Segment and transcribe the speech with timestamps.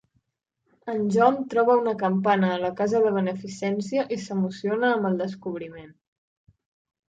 [0.93, 5.97] En Jon troba una campana a la casa de beneficència i s'emociona amb el descobriment.